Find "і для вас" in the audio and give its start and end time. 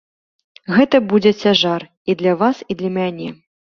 2.09-2.67